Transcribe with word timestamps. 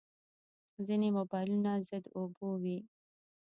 ځینې 0.85 1.07
موبایلونه 1.17 1.71
ضد 1.87 2.03
اوبو 2.17 2.49
وي. 2.61 2.77